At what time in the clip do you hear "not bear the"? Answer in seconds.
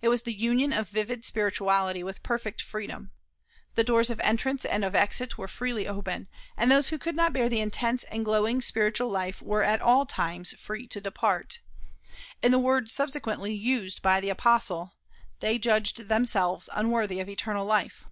7.14-7.60